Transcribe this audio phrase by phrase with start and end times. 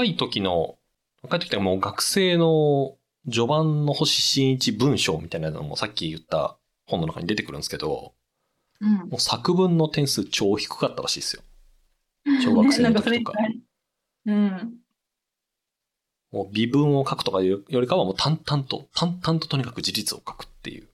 [0.00, 0.78] 若い時の、
[1.22, 2.96] 若い時ってもう学生の
[3.30, 6.56] 序盤の星新一文章みたいなのもさっき言った
[6.86, 8.14] 本の中に出てくるんですけど、
[8.80, 8.94] うん。
[9.10, 11.42] もう作文の点数超低かったらしいですよ。
[12.42, 13.38] 小学生の時とか。
[14.24, 14.74] うん。
[16.32, 20.88] もう微文を書くとかいうよりかはもう淡々と、淡々ととにかく事実を書くっていう。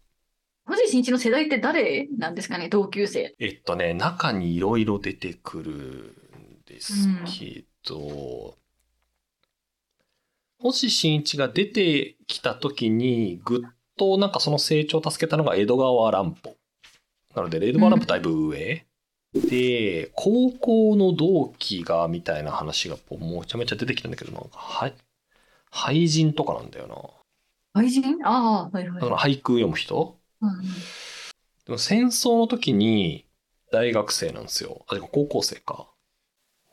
[0.66, 3.36] 星新一の世代って誰なんですかね同級生。
[3.38, 7.06] えっとね、中にいろいろ出てくるんです
[7.38, 8.56] けど、
[10.58, 13.60] 星新一が出てきた時に、ぐっ
[13.96, 16.56] となんかその成長を助けたのが江戸川乱歩。
[17.34, 18.86] なので、江戸川乱歩だいぶ上。
[19.34, 24.94] で、高校の同期がみたいな話がもうめちゃめちゃ出てきたんだけど、なんか、はい。
[25.70, 26.86] 俳人とかなんだよ
[27.74, 27.80] な。
[27.80, 28.18] 愛人？
[28.24, 29.00] ああ、はいはい。
[29.00, 30.16] だから俳句読む人？
[30.40, 30.50] うん
[31.66, 33.26] でも戦争の時に
[33.72, 34.84] 大学生なんですよ。
[34.88, 35.88] あ、てか高校生か。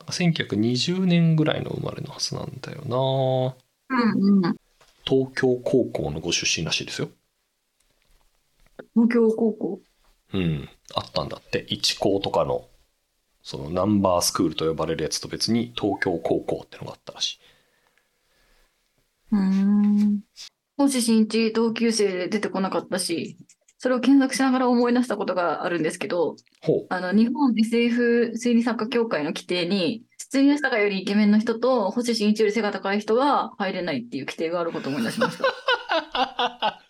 [0.06, 3.56] 1920年ぐらいの生まれのはずなんだよな
[3.94, 4.56] うんうん。
[5.04, 7.08] 東京高校のご出身らしいですよ。
[8.94, 9.80] 東京高校？
[10.32, 10.68] うん。
[10.94, 11.66] あったんだって。
[11.68, 12.68] 一高とかの、
[13.42, 17.38] そのナンバースクールと呼ばれるやつと別に東京高校ってのがあったらしい。
[19.32, 20.20] うーん。
[20.76, 23.36] 星新一同級生で出てこなかったし、
[23.78, 26.36] それを検索しながら思い出したことがあるんですけど。
[26.88, 30.02] あの、日本 SF 推理作家協会の規定に、
[30.34, 36.80] 筒井康隆よりイケメンの人と星新一より背が高い人は入れないっていう規定があることを思い出しました。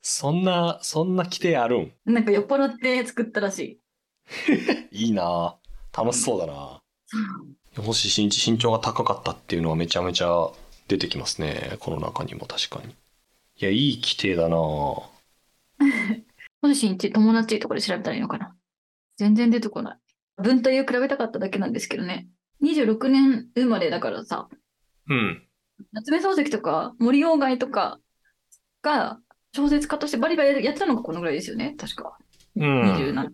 [0.00, 1.92] そんな、そんな規定あるん？
[2.06, 3.78] なんか酔っ払って作ったらしい。
[4.92, 5.58] いいな
[5.94, 6.80] 楽しそうだな
[7.76, 10.48] 星新一身長が高かったっていうのはめちゃめちゃ
[10.86, 11.76] 出てきますね。
[11.80, 12.92] この中にも確かに。
[12.92, 12.94] い
[13.58, 14.56] や、いい規定だな
[16.62, 18.56] 星新一友達とかで調べたらいいのかな
[19.18, 19.98] 全然出てこない。
[20.42, 22.28] 文体を比べたかっただけなんですけどね。
[22.62, 24.48] 26年生まれだからさ、
[25.08, 25.42] うん。
[25.92, 27.98] 夏目漱石とか森鴎外とか
[28.82, 29.18] が
[29.54, 32.16] 小説家としてバリバリやってたのがこのぐらいですよね、確か。
[32.56, 32.82] うん。
[32.94, 33.30] 27。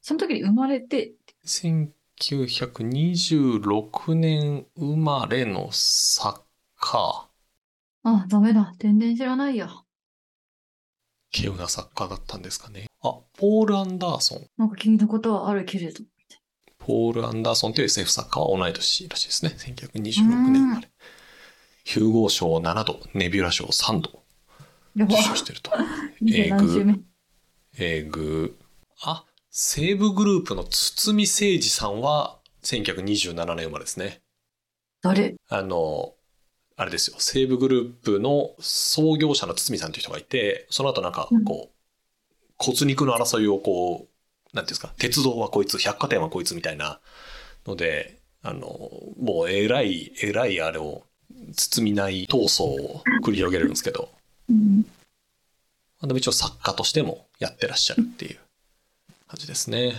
[0.00, 1.12] その時に生まれて、
[1.46, 6.40] 1926年生まれの作
[6.80, 7.28] 家。
[8.04, 8.74] あ、ダメだ。
[8.78, 9.68] 全然知らないや。
[11.34, 12.86] 稀有な作家だったんですかね。
[13.02, 14.46] あ、ポール・アンダーソン。
[14.58, 16.04] なんか聞いたことはあるけれど。
[16.78, 19.54] ポール・アンダーソンという SF 作家は同い年らしいですね。
[19.56, 20.90] 1926年生まれ。
[21.84, 24.22] ヒューゴー賞7度、ネビュラ賞3度
[24.94, 25.16] 受。
[25.16, 25.70] 賞してると。
[26.20, 27.00] 二十何週目？
[27.78, 28.58] えぐ。
[29.02, 34.20] あ、西武グループの堤誠二さんは1927年生まれですね。
[35.02, 35.34] 誰？
[35.48, 36.14] あの、
[36.76, 37.16] あれですよ。
[37.18, 41.72] 西武グループの創業者の堤さんという人がいて、その後なんかこう、
[42.58, 44.06] 骨肉の争いをこ
[44.52, 47.00] う、なんていうんですか、鉄道はこいつ、百貨店はこいつみたいな
[47.66, 48.90] ので、あの、
[49.20, 51.04] もう偉い、偉いあれを、
[51.56, 54.10] 包みない闘争を繰り広げるんですけど、
[54.48, 54.78] うん。
[54.78, 54.84] ま
[56.02, 58.38] あでも一応作家としてもやってらっしゃるっていう
[59.26, 59.94] 感じですね。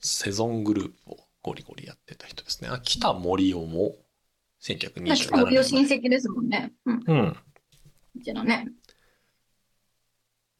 [0.00, 2.68] セゾングループをゴリゴリやってた人ですね。
[2.70, 3.96] あ、北森夫も
[4.60, 5.96] 1927年北森を親生まれ。
[5.96, 6.72] 戚ですもんね。
[6.84, 7.04] うん。
[7.06, 7.36] うん。
[8.16, 8.68] うちのね。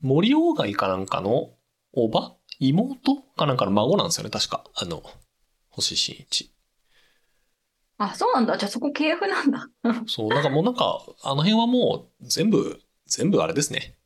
[0.00, 1.50] 森鴎外かなんかの
[1.92, 2.36] おば？
[2.60, 3.22] 妹？
[3.36, 4.64] かなんかの孫なんですよね、確か。
[4.74, 5.02] あの、
[5.70, 6.52] 星新一。
[7.98, 8.56] あ、そうなんだ。
[8.56, 9.68] じゃあそこ系譜なんだ。
[10.06, 13.96] そう、なんかもうなんか、あの辺はもう全部、全部あれですね。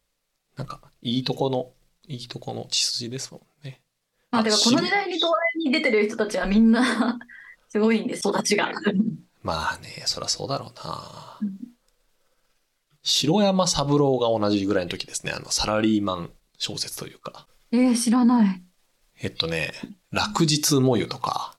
[0.57, 1.73] なんか、いいとこの、
[2.09, 3.83] いいとこの血筋ですもんね。
[4.31, 7.19] まあ、てかこの時代に東大に出てる人たちはみんな
[7.69, 8.73] すごいんです、育ちが。
[9.43, 11.59] まあね、そりゃそうだろうなうん。
[13.03, 15.33] 城山三郎が同じぐらいの時ですね。
[15.33, 17.47] あの、サラリーマン小説というか。
[17.73, 18.63] えー、知らない。
[19.21, 19.73] えっとね、
[20.13, 21.57] 落日もゆとか、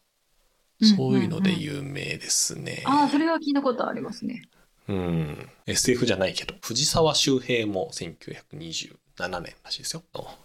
[0.81, 2.83] そういうので有名ですね。
[2.85, 4.43] ああ、それは聞いたことありますね。
[4.87, 5.49] うん。
[5.65, 8.95] SF じゃないけど、藤沢周平も1927
[9.39, 10.03] 年らしいですよ。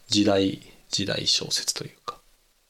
[0.09, 2.21] 時代、時代小説というか。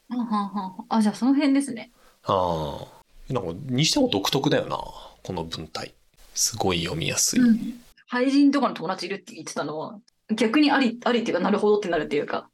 [0.09, 1.93] はんはんはんあ、じゃあその辺ですね。
[2.25, 2.98] ああ。
[3.31, 4.79] なんか、にしても独特だよな。
[5.23, 5.95] この文体。
[6.35, 7.41] すごい読みやすい。
[7.41, 7.75] うん。
[8.11, 9.99] 俳人とかの友達いるって言ってたのは、
[10.35, 12.49] 逆にあり、ありっていうか、なるほどってなるっていうか、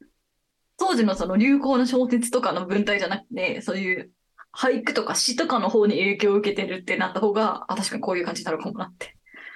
[0.77, 4.11] 当時のその流行の小説とかの文体じゃなくて、そういう
[4.53, 9.15] 俳句とか詩とかの方に影響を受けてるってなった方が、あ、確かにこういう感じになるかもなって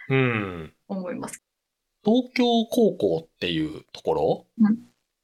[0.10, 0.74] うん。
[0.88, 1.44] 思います。
[2.06, 4.77] 東京高校っていうところうん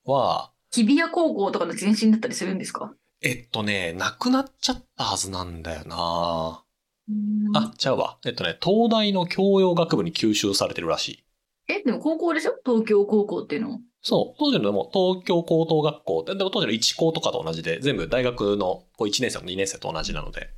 [0.06, 2.94] は、日比谷高校とかの前身だったりするんですか？
[3.26, 6.64] えっとね、なくなっちゃったはずなんだよな。
[7.10, 8.20] うんあ、ちゃうわ。
[8.24, 11.26] えっとね、東大の教養学部に吸収されてるらしい。
[11.68, 12.54] え、でも高校でしょ？
[12.64, 13.80] 東京高校っていうのは。
[14.04, 14.40] そう。
[14.40, 20.50] 当時のでも東京高等学校、ででも当時の一高とかと同じで、全部大学のこう1年生と2年生と同じなので。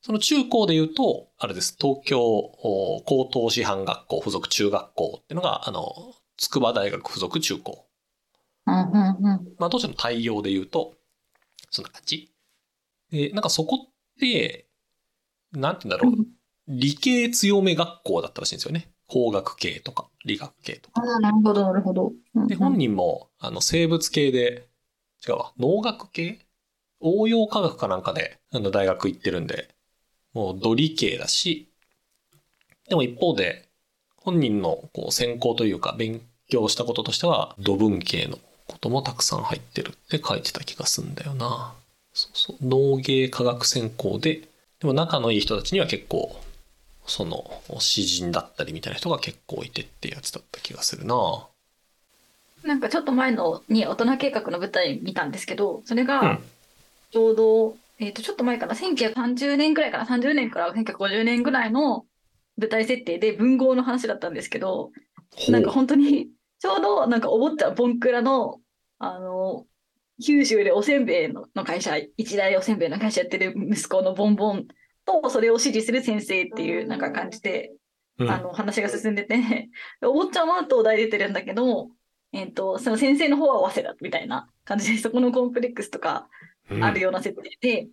[0.00, 1.76] その中高で言うと、あれです。
[1.80, 5.92] 東京お高等師範学校附属中学校っていうのが、あの、
[6.36, 7.86] 筑波大学附属中高。
[8.66, 9.24] うんうんうん。
[9.58, 10.94] まあ当時の対応で言うと、
[11.70, 12.32] そんな感じ。
[13.10, 14.68] で、なんかそこって、
[15.52, 16.26] なんて言うんだろう。
[16.68, 18.92] 理系強め学校だったらしいんですよね。
[19.06, 21.00] 工学系とか、理学系とか。
[21.00, 22.12] ああ、なるほど、なるほど。
[22.34, 24.68] うんうんで、本人も、あの、生物系で、
[25.26, 26.46] 違うわ、農学系？
[27.00, 29.74] 応用科学かなんかで、あの、大学行ってるんで、
[30.34, 31.72] もう、ド理系だし、
[32.88, 33.68] でも一方で、
[34.16, 38.38] 本人の、こう、専攻というか、勉強したこととしては、土文系の
[38.68, 41.74] こともたくさん入ってるって書いてた気がすんだよな。
[42.12, 42.56] そうそう。
[42.62, 44.42] 農芸科学専攻で、
[44.80, 46.40] でも仲のいい人たちには結構、
[47.06, 51.46] その、詩人だったりみたいな人が結構いてってやつだった気がするな。
[52.64, 56.38] なんかちょっと前のに大人計画の舞台見たんですけど、それうんが
[57.10, 62.04] ちょうど、えっ、と、ちょっと前かな、1930年くらいかな、30年から1950年ぐらいの
[62.58, 64.90] 舞台設定で文豪の話だったんですけど、
[65.48, 66.28] なんか本当に、
[66.60, 68.60] ちょうどなんかお坊ちゃんボンクラの、
[68.98, 69.66] あの、
[70.24, 74.66] 九州でおせんべいのの会社、一大おせんべいの会社やってる息子のボンボン
[75.04, 77.72] と、それを指示する先生っていうなんか感じで、
[78.18, 78.30] うん。
[78.30, 79.68] あの話が進んでて、で
[80.06, 81.90] お坊ちゃんは東大出てるんだけど、
[82.32, 86.28] えっと、その先生の方は早稲田みたいな感じで、 そこのコンプレックスとか
[86.70, 86.84] うん。
[86.84, 87.88] あるような設定で、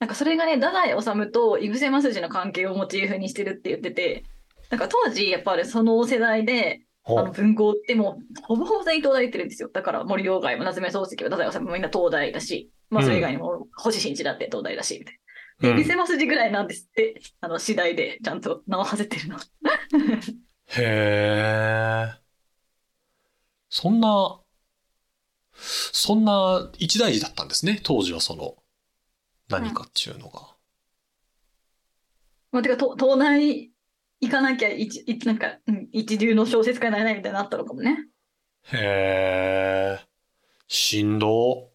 [0.00, 4.24] なんかそれがね、太宰治と井伏正治の関係をモチーフにしてるって言ってて、
[4.70, 9.68] なんか当時、やっぱりその世代で、あの文豪ってもうほぼほぼ全員東大行ってるんですよ。
[9.72, 15.22] だから森鴎外も夏目漱石も太宰治もみんな東大だし、まあそれ以外にも星新一だって東大だし、みたいな。
[15.62, 19.38] で、うん見せますじぐらいなんですって、あの、次第でちゃんと名を馳せてるの。
[20.66, 22.22] へえ。
[23.68, 24.40] そんな、
[25.54, 27.80] そんな一大事だったんですね。
[27.82, 28.56] 当時はその、
[29.48, 30.56] 何かっていうのが。
[32.50, 33.71] まあ、てか、と東大
[34.22, 38.08] 行かなきゃ一、一なんか、うん一流の小説家になれないみたいになったのかもね。
[38.64, 38.76] へ
[40.00, 40.08] え。
[40.68, 41.72] しんど。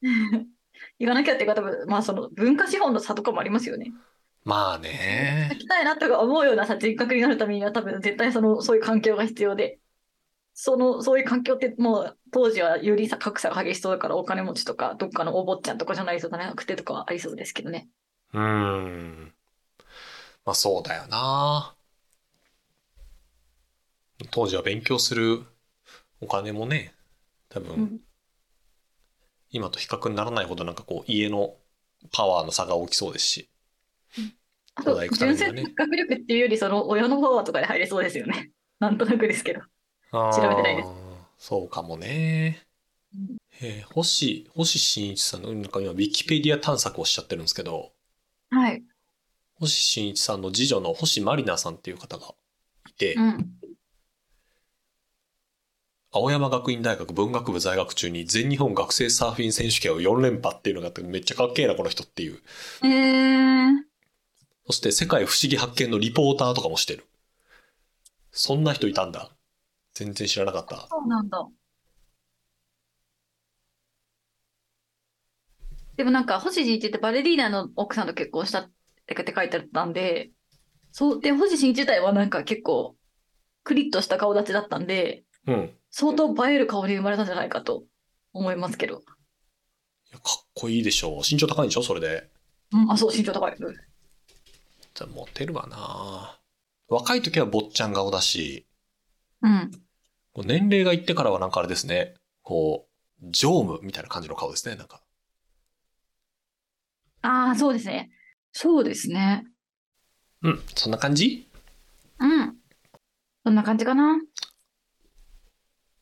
[0.98, 3.94] 行かなきゃっていうか、多分、まあ、その文化資本の差とかもありますよね。
[4.44, 4.78] まあ
[5.50, 5.58] 行ね。
[5.58, 9.80] きたいなとか思うようなさ、人格になるためには、多分絶対その、そういう環境が必要で、
[10.54, 17.88] その、そういう環境ってもう、当時はよりさ、格差が激しそうだから、お金持ちとか、どっかのお坊ちゃんとかじゃないとなくてとかはありそうですけどね。
[18.32, 19.34] うーん。
[20.44, 21.77] まあそうだよな。
[24.30, 25.44] 当時は勉強する
[26.20, 26.94] お金もね、
[27.48, 28.00] 多分、うん。
[29.50, 31.54] 今と比較にならないほどなんかこう家の
[32.12, 33.50] パワーの差が大きそうですし。
[34.74, 38.50] あと、東大行くため純粋な学力っていうより、その、親のパワーとかで入れそうですよね。
[38.78, 39.60] なんとなくですけど。
[40.12, 40.88] 調調べてないです
[41.38, 42.64] そうかもね。
[43.60, 47.92] えー星、星新一さんの、なんか今、ウィキペディア探索をしちゃってるんですけど、
[48.50, 48.82] はい。
[49.54, 52.34] 星新一さんの次女の星まりなさんっていう方が
[52.88, 53.57] いて、うん。
[56.10, 62.40] 青山学院大学文学部在学中に全日本学生サーフィン選手権を4連覇っていうのがあってめっちゃかっけえな、この人っていう。
[62.82, 63.70] えー、
[64.66, 67.04] そして世界不思議発見のリポーターとかもしてる。
[68.32, 69.30] そんな人いたんだ。
[69.92, 70.86] 全然知らなかった。
[70.88, 71.46] そうなんだ。
[75.96, 78.70] でもなんか、星新一ってバレリーナの奥さんと結婚したっ
[79.04, 80.30] て書いてあったんで、
[80.92, 82.96] そう、で、星新一自体はなんか結構、
[83.64, 85.77] クリッとした顔立ちだったんで、うん。
[85.90, 87.84] 相当映える顔に生まれたんじゃないかと
[88.32, 88.94] 思いますけど。
[88.94, 88.98] い
[90.12, 91.22] やかっこいいでしょ。
[91.28, 91.82] 身長高いんでしょ？
[91.82, 92.30] それで。
[92.72, 93.54] うん、あ、そう、身長高い。
[93.58, 93.74] うん
[94.94, 96.40] じゃあモテるわな
[96.88, 98.66] 若い時は坊ちゃん顔だし、
[99.42, 99.70] うん。
[100.44, 102.14] 年齢がいってからはなんかあれですね。
[102.42, 102.88] こ
[103.22, 104.74] う、常務みたいな感じの顔ですね。
[104.74, 105.02] なんか。
[107.22, 108.10] ああ、そうですね。
[108.50, 109.44] そうですね。
[110.42, 110.62] うん。
[110.74, 111.48] そんな感じ？
[112.18, 112.56] うん。
[113.44, 114.16] そんな感じかな。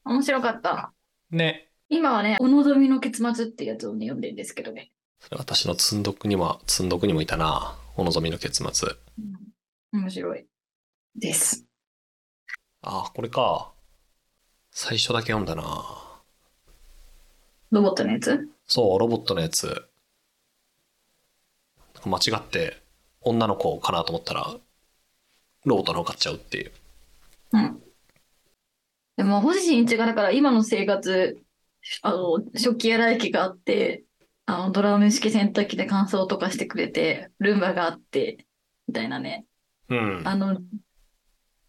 [0.06, 0.92] 面白かった。
[1.32, 1.68] ね。
[1.88, 4.92] 今はね、お望みの結末ってやつをね、読んでるんですけどね。
[5.18, 8.88] それ私の積んどくにも、積んどくにもいたなお望みの結末。
[9.92, 10.46] うん、面白い。
[11.16, 11.64] です。
[12.82, 13.72] ああ、これか。
[14.70, 15.64] 最初だけ読んだな
[17.72, 18.48] ロボットのやつ？
[18.66, 19.88] そう、ロボットのやつ。
[22.04, 22.80] 間違って
[23.22, 24.54] 女の子かなと思ったら、
[25.64, 26.72] ロボットの方買っちゃうっていう。
[27.54, 27.82] うん。
[29.16, 31.42] でも、星新一がだから今の生活、
[32.02, 34.04] あの、食器洗い機があって、
[34.44, 38.46] あの、ドラム式洗濯機で乾燥とかしてくれて、ルンバがあって、
[38.86, 39.46] みたいなね。
[39.88, 40.22] うん。
[40.24, 40.60] あの、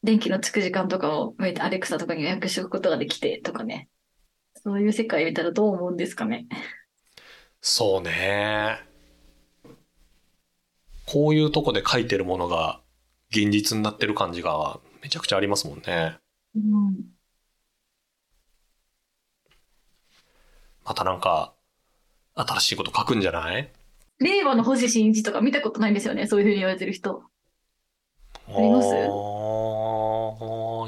[0.04, 3.90] 電気のつく時間とかを、アレクサとかに予約しておくことができて、とかね。
[4.64, 6.48] そういう世界見たらどう思うんですかね。
[7.62, 8.80] そうね。
[11.06, 12.82] こういうとこで書いてるものが
[13.30, 16.18] 現実になってる感じがめちゃくちゃありますもんね。
[16.56, 17.17] うん。
[20.88, 21.54] またなんか、
[22.34, 23.70] 新しいこと書くんじゃない？
[24.20, 26.28] 令和の星新一とか見たことないんですよね。
[26.28, 27.24] そういうふうに言われてる人。
[28.48, 28.88] ります？
[28.88, 28.92] い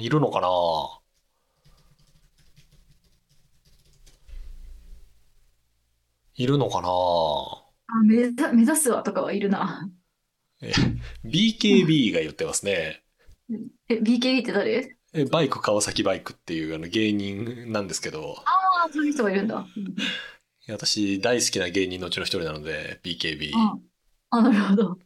[0.10, 0.48] るのかな？
[6.36, 6.88] いるのかな？
[6.88, 6.91] あ
[8.06, 9.89] 目指目指すわとかはいるな。
[11.25, 13.03] BKB が言ってますね。
[13.89, 14.96] え、BKB って誰？
[15.13, 19.66] えバイク川崎バイクっていうあの芸人なんですけど、ああ、そういう人がいるんだ。
[20.68, 23.52] 私大好きな芸人のうちの一人なので、BKB。
[23.56, 23.78] あ
[24.30, 24.98] あ、なるほど。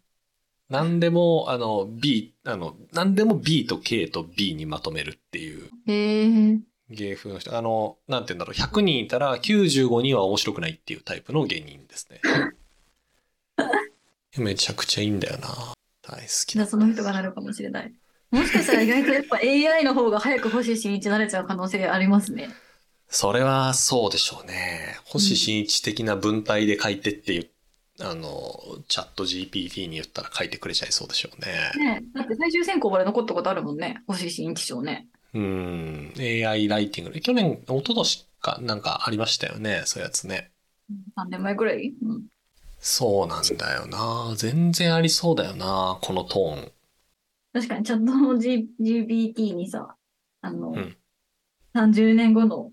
[0.70, 6.60] 何でも、あの、B、あの、何でも B と K と B にまとめるっていうへえ。
[6.90, 7.58] 芸風の人。
[7.58, 12.22] あの、なんて言うんだろう、100人いたら95人は面白くないっていうタイプの芸人ですね。
[14.38, 15.74] めちゃくちゃいいんだよな。
[16.02, 16.60] 大好きだ。
[16.60, 17.94] じゃあその人がなるかもしれない。
[18.32, 22.50] もしかしたら意外とやっぱ AI の方が早く星新一になれちゃう可能性ありますね。
[23.14, 24.98] それはそうでしょうね。
[25.06, 27.50] 星新一的な文体で書いてっていう、
[28.02, 31.72] あの、チャット GPT に言ったら書いてくれちゃいそうでしょうね。
[31.78, 34.02] ねだって最終選考まで残ったことあるもんね。
[34.08, 35.06] 星新一賞ね。
[35.36, 36.14] うん。
[36.18, 37.22] AI ライティングで。
[37.22, 39.84] 去年、一昨年かなんかありましたよね。
[39.86, 40.50] そういうやつね。
[41.16, 42.24] 3年前ぐらい、うん、
[42.80, 44.34] そうなんだよな。
[44.38, 46.00] 全然ありそうだよな。
[46.02, 46.72] このトーン。
[47.54, 48.12] 確かにチャット
[48.82, 49.96] GPT にさ、
[50.42, 50.98] あの、うん
[51.76, 52.72] 30年後の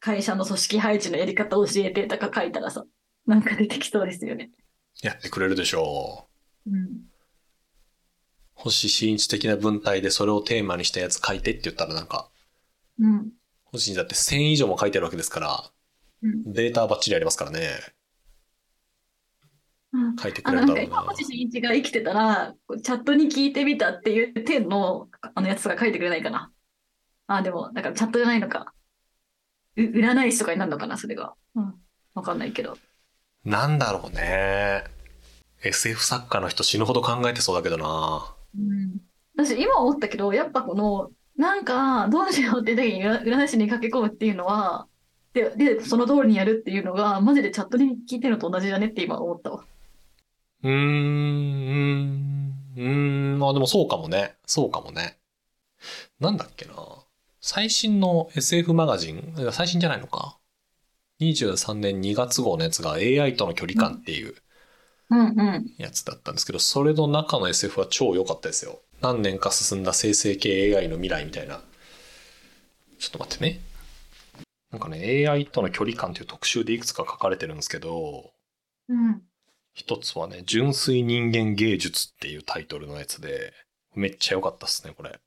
[0.00, 2.84] 会社の組織配置のやり方を教えてとか書いたらさ、
[3.26, 4.50] なんか出てきそうですよね。
[5.02, 6.28] やってくれるでしょ
[6.66, 6.70] う。
[6.70, 6.88] うん。
[8.54, 12.30] 星新一的な文体でそれをテーマにしたやつ書いてって言ったらなんか、
[12.98, 13.30] うん。
[13.64, 15.64] 星だって1000以上も書いてるわけですから、
[16.22, 17.78] うんデータバッチリありますからね。
[19.92, 20.82] うん書いてくれるだろうな。
[20.82, 26.50] なんか今、星新一が生きてたら、チャットに聞いてみたっていう点の、あのやつとか書いてくれないかな。
[27.28, 28.72] あ、でも、だからチャットじゃないのか。
[29.78, 31.34] う占い師とかになるのかな、それが。
[31.54, 31.74] うん。
[32.14, 32.76] わかんないけど。
[33.44, 34.84] なんだろうね。
[35.62, 38.34] SF 作家の人死ぬほど考えてそうだけどな。
[38.56, 38.98] うん。
[39.36, 44.88] 私、今思ったけど、やっぱこの、なんか、どうしようって時に占占い師に駆け込むっていうのは、
[45.32, 49.64] で、で、その通りにやるっていうのが、マジでチャットに聞いてるのと同じだねって今思ったわ。
[50.62, 50.74] うーん、
[52.76, 54.36] うーん、うーん、まあでもそうかもね。
[54.46, 55.18] そうかもね。
[56.20, 56.74] なんだっけな。
[57.50, 60.36] 最新の SF マガジン、最新じゃないのか。
[61.22, 64.34] 23年2月号のやつが AI との距離感っていう。
[65.78, 68.82] やつだったんですけど、それの中の SF は超良かったですよ。
[69.00, 71.62] 何年か進んだ生成系 AI の未来みたいな。
[72.98, 73.60] ちょっと待ってね。
[74.70, 78.30] なんかね、AI との距離感っていう特集でいくつか書かれてるんですけど、
[78.90, 79.22] うん。
[79.72, 83.54] 一つはね、純粋人間芸術っていうタイトルのやつで、
[83.94, 85.18] めっちゃ良かったっすね、これ。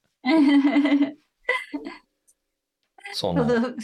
[3.16, 3.76] その、人間が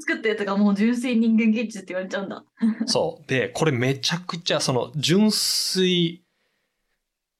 [0.00, 2.44] 作ったやつがもう純粋人間芸術って言われちゃうんだ。
[2.86, 3.26] そう。
[3.26, 6.22] で、これめちゃくちゃ、その、純粋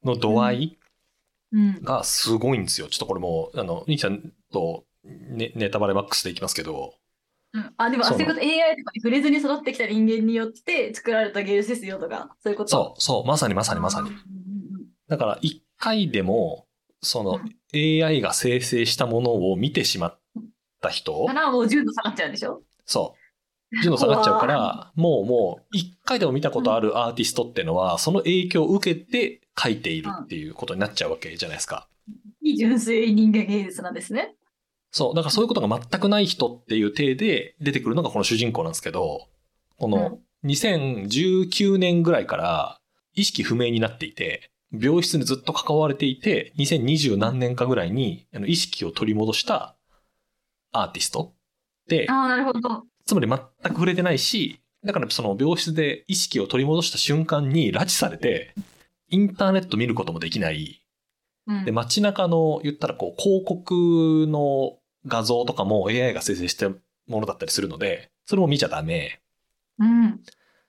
[0.05, 0.79] の度合い
[1.53, 1.83] うん。
[1.83, 2.89] がすごいんですよ。
[2.89, 6.95] ちょっとこれもう、あの、ニキさんとネネタバレマックスでいきますけど、
[7.53, 12.71] うんあ、でも、あそそうういうこと AI とかに触れずに育ってきた人間によって作られた芸術ですよとか、そういうこと？
[12.71, 14.15] そう、そう、まさにまさにまさにうん。
[14.15, 16.67] うんうんだから、一回でも、
[17.03, 20.20] その、うん AI が生成したものを見てしまっ
[20.81, 21.27] た人？
[21.27, 22.63] か、らもう純度下がっちゃうんでしょ？
[22.85, 23.21] そう。
[23.83, 31.87] 純度下がっちゃうから、もうもう、一回でも見たことあるアーティストっていうのは、その影響を受けて書いているっていうことになっちゃうわけじゃないですか。
[32.43, 34.35] 非純粋人間芸術なんですね。
[34.91, 35.15] そう。
[35.15, 39.29] だからそういうことが全くない人っていう体で出てくるのがこの主人公なんですけど、
[39.79, 42.79] この2019年ぐらいから
[43.15, 49.77] 意識不明になっていて、病室にずっと関われていて、2020何年かぐらいに意識を取り戻した
[50.73, 51.35] アーティスト？
[51.89, 52.61] で、ああ、なるほど。
[53.07, 58.55] つまり全く触れてないし、だからその病室で意識を取り戻した瞬間に拉致されて、
[59.09, 60.83] インターネット見ることもできない。
[61.47, 66.77] うんで、街中の言ったらこう広告の画像とかも AI が生成したも
[67.09, 69.21] のだったりするので、それも見ちゃダメ。
[69.79, 70.21] うん。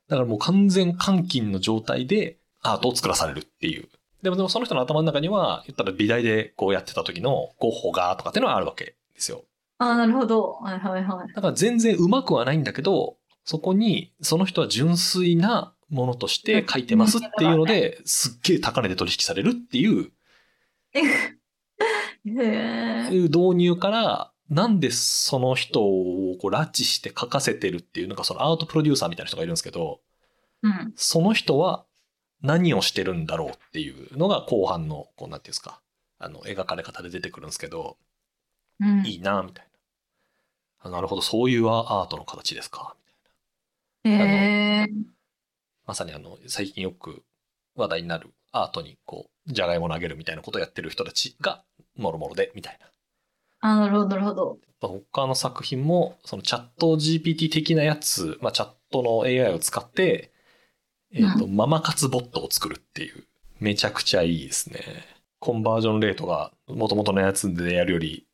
[0.07, 3.89] だからもう完全監禁の状態でアートを作らされるっていう。
[4.23, 9.43] でもでもその人の頭の中には、言ったら美大でこうやってた時のゴッホがとかっていうのはあるわけですよ。
[9.81, 10.59] ああ、なるほど。
[10.61, 11.33] はいはいはい。
[11.33, 20.11] だから全然うまくはないんだけど、そこにその人は純粋なものとして書いてますっていうので、すっげえ高値で取引されるっていう
[20.93, 21.01] へ
[22.25, 23.09] え。
[23.23, 30.01] 導入から、なんでその人をこう拉致して書かせてるっていう、なんかそのアートプロデューサーみたいな人がいるんですけど、
[30.61, 30.93] うん。
[30.95, 31.85] その人は
[32.43, 35.81] 何をしてるんだろうっていうのが後半の、こう、なんていうんですか、
[36.19, 37.97] あの、描かれ方で出てくるんですけど、
[38.79, 39.05] うん。
[39.05, 39.70] いいな、みたい
[40.89, 41.01] な。
[41.01, 42.95] るほど、そういうアートの形ですか。
[44.03, 44.87] へえ。
[45.85, 47.23] まさにあの、最近よく
[47.75, 51.63] 話題になるアートに、こう、じゃがいも投げるみたいなことをやってる人たちが、
[51.97, 52.87] もろもろで、みたいな。
[53.61, 54.57] あ、なるほど、なるほど。
[54.81, 60.31] 他の作品も、そのチャット GPT 的なやつ、まあ、チャットの AI を使って、
[61.13, 63.25] えっ、と、ママ活ボットを作るっていう。
[63.59, 64.79] めちゃくちゃいいですね。
[65.39, 68.27] コンバージョンレートが元々のやつでやるより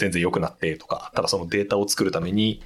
[0.00, 2.62] 全然良くなってとか、ただそのデータを作るために、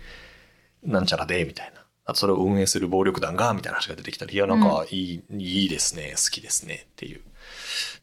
[0.85, 1.85] なんちゃらで、みたいな。
[2.07, 7.23] あとそれを運営する暴力団が、みたいな話が出てきたり、いや、なんかいい、いいですね、好きですね、っていう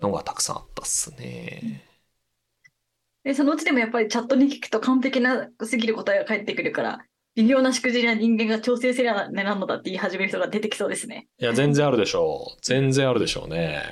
[0.02, 1.84] のがたくさんあったっすね。
[3.24, 7.00] で、そのうちでもやっぱりチャットに聞くと完璧なすぎる答えが返ってくるから、
[7.36, 11.28] 微妙なしくじりは人間が調整せりゃねなんのだって言い始める人が出てきそうですね。
[11.40, 12.60] いや、全然あるでしょう。
[12.62, 13.84] 全然あるでしょうね。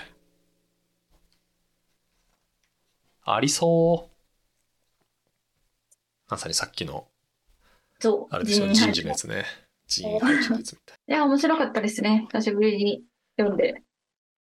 [3.23, 4.18] ありそう。
[6.29, 7.07] まさにさっきの、
[7.99, 8.33] そう。
[8.33, 9.45] あれですよ、人事のやつね。
[9.87, 10.97] 人員配置のやつみたい。
[11.07, 12.27] いや、面白かったですね。
[12.31, 13.03] 久しぶりに
[13.37, 13.81] 読んで。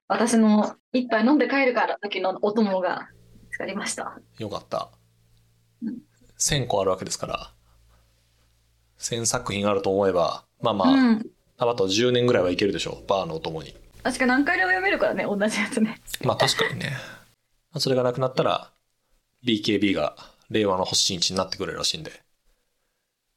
[0.09, 3.09] 私の一杯飲んで帰るから時のお供が
[3.43, 4.19] 見つかりました。
[4.39, 4.91] よかった
[5.83, 5.99] うん。
[6.39, 7.53] 1000個あるわけですから、
[8.99, 11.27] 1000作品あると思えば、まあまあ、うん。
[11.59, 13.07] あと10年ぐらいはいけるでしょう。
[13.07, 13.75] バーのお供に。
[14.03, 16.01] 確か何回でも読めるからね、同じやつね。
[16.23, 16.93] まあ確かにね。
[17.79, 18.71] それがなくなったら、
[19.45, 20.17] BKB が
[20.51, 22.23] 令和の発信地になってくれるらしいんで。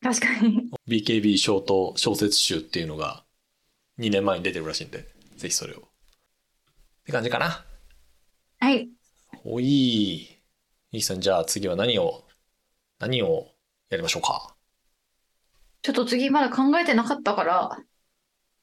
[0.02, 0.70] 確かに。
[0.88, 3.24] BKB ショート小説集っていうのが
[4.00, 5.80] 2年前に出てるらしいんで、ぜひそれを。
[5.80, 5.82] っ
[7.06, 7.66] て感じかな。
[8.60, 8.90] はい。
[9.44, 10.22] おい。
[10.92, 12.24] いいさん、じゃあ次は何を、
[13.00, 13.48] 何を
[13.90, 14.56] やりましょうか？
[15.82, 17.78] ちょっと次まだ考えてなかったから、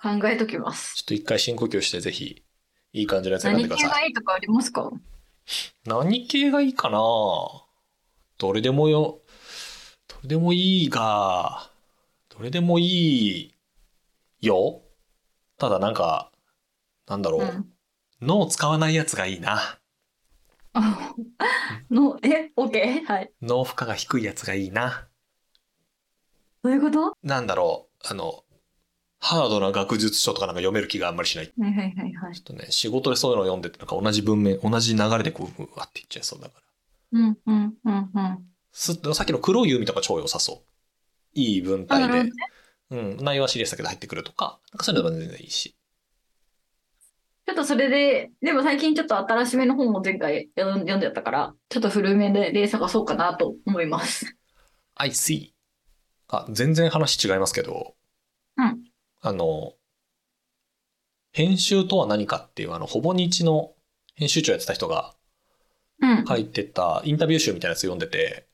[0.03, 0.95] 考えときます。
[0.97, 2.45] ちょっと一回深呼吸して、ぜひ、
[2.93, 4.01] いい感じのやつ選んで何系ください。
[4.03, 4.91] がいいとかありますか？
[5.87, 6.99] 何系がいいかな？
[8.39, 9.21] どれでもよ、
[10.09, 11.71] どれでもいいが、
[12.29, 12.85] どれでもい
[14.43, 14.83] いよ。
[15.59, 16.31] ただなんか、
[17.07, 17.43] なんだろう。
[17.43, 17.71] うん。
[18.21, 19.79] 脳使わないやつがいいな。
[20.73, 21.09] あ
[21.91, 23.05] の、え、OK?
[23.05, 23.31] はい。
[23.43, 25.07] 脳負荷が低いやつがいいな。
[26.63, 27.01] どういうこと？
[27.03, 28.45] はなんだろう、あの、
[29.21, 31.47] ハードな学術書とかなんか読める気があんまりしない。
[31.47, 32.43] ちょいはいはいはいっ。
[32.43, 36.63] とね、仕事でそういうのを読んでて、なんか同じ文面、同じ流れでこう、うわっていっちゃいそうだから。
[37.15, 38.39] うんうんうんうん。
[38.73, 40.65] すさっきの黒い弓とか超良さそ
[41.35, 41.39] う。
[41.41, 42.31] いい文体で。
[42.91, 45.77] うん、内容はシリアスだけど入ってくるとか、なんかそういうのでも全然いいし。
[47.47, 54.37] ちょっとそれで、でも最近ちょっと新しめの本を前回読んでたから、ちょっと古めでで探そうかなと思います。
[54.97, 55.51] I see.
[56.29, 57.95] あ、全然話違いますけど、
[58.57, 58.85] うん。
[59.21, 59.75] あの、
[61.33, 63.75] 編集とは何かっていう、あの、ほぼ日の
[64.15, 65.24] 編集長やってた人がうん。
[66.27, 68.47] 書いてたインタビュー集みたいなやつ読んでて、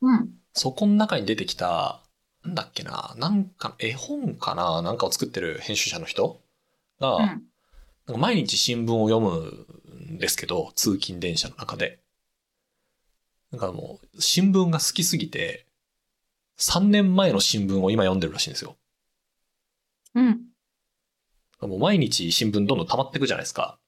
[0.00, 0.30] うん。
[0.52, 2.00] そこの中に出てきた、
[2.44, 6.40] なんだっけな、なんか、絵本かななんかを作ってる編集者の人
[7.00, 7.26] が、うん。
[7.26, 7.38] なん
[8.06, 9.66] か毎日新聞を読む
[10.14, 12.00] んですけど、通勤電車の中で。
[13.52, 15.66] なんかもう、新聞が好きすぎて、
[16.58, 18.76] 3年前の新聞を今読んでるらしいんですよ。
[20.14, 20.40] うん。
[21.60, 23.78] もう毎日新聞どんどん溜まっていくじゃないですか。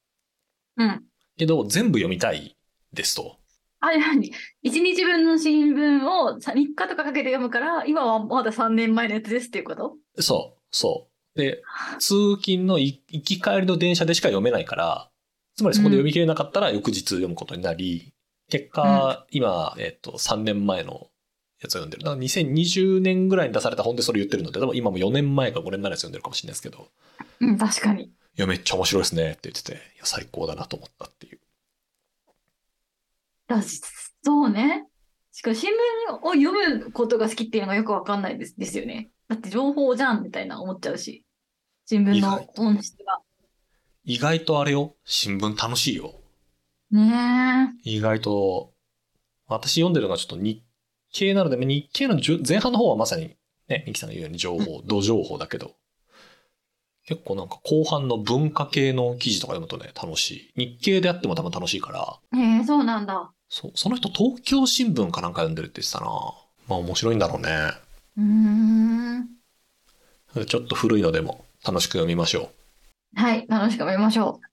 [0.76, 1.02] うん。
[1.36, 2.56] けど、全部読みたい
[2.94, 3.36] ですと。
[3.80, 4.32] あ、やはり、
[4.64, 9.96] 1日分の新聞をさ3日とかかけて読むから、今はまだ3年前のやつですっていうこと？
[10.18, 11.38] そう、そう。
[11.38, 11.62] で、
[11.98, 15.10] 通勤のい行き帰りの電車でしか読めないから、
[15.56, 18.12] つまりそこで読み切れなかったら翌日読むことになり、
[18.50, 21.08] 結果、今、えっと、3年前の
[21.60, 22.04] やつを読んでる。
[22.04, 26.88] だから2020年ぐらいに出された本でそれ言ってるので、多分今も4年前か5年前のやつ読んでるかもしれないですけど、
[27.40, 28.04] うん、確かに。
[28.04, 31.33] いや、めっちゃ面白いですねって言ってて、いや、最高だなと思ったっていう。
[33.56, 33.80] だし
[34.22, 34.86] そうね。
[35.32, 39.10] しかも新聞を読むことが好きっていうのがよくわかんないですですよね。
[39.28, 41.24] だって情報じゃんみたいな思っちゃうし。
[41.86, 43.18] 新聞の本質が。
[44.04, 46.14] 意外とあれよ、新聞楽しいよ。
[46.90, 48.72] ね意外と、
[49.46, 50.62] 私読んでるのがちょっと日
[51.12, 53.36] 経なので、日経の前半の方はまさに
[53.68, 55.74] ね、ミキさんが言うように情報、土情報だけど、
[57.06, 60.66] 結構なんか後半の文化系の記事とか読むとね、楽しい。
[60.66, 62.36] 日経であっても多分楽しいから、え。
[62.36, 63.33] へえ、そうなんだ。
[63.54, 66.06] そその人東京新聞かなんか読んでるって言ってたな
[66.66, 67.70] まあ面白いんだろうね。
[68.16, 69.28] うーん。
[70.44, 72.50] ちょっと古いのでも楽しく読みましょ
[73.14, 74.46] はい、楽しく読みましょう。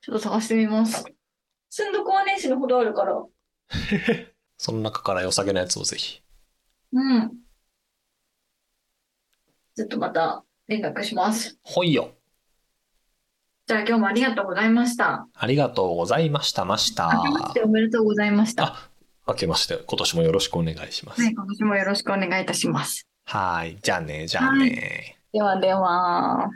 [0.00, 1.04] ちょっと探してみます。
[1.70, 3.12] 積んどこは年始のほどあるから。
[3.12, 3.30] う。
[4.58, 6.20] その中から良さげなやつをぜひ。
[6.92, 7.30] うん。
[9.76, 11.60] ちょっとまた連絡します。
[11.62, 12.15] ほいよ。
[13.68, 15.26] じゃあ今日もありがとうございました。
[15.34, 17.10] ありがとうございました、ました。
[17.12, 18.64] 明けましておめでとうございました。
[18.64, 18.88] あ
[19.26, 21.20] 明けまして、今年もよろしくお願いします。
[21.20, 23.08] はい、今年もよろしくお願いいたします。
[23.24, 23.76] はい。
[23.82, 25.18] じゃあね、じゃあね。
[25.32, 26.48] ではでは。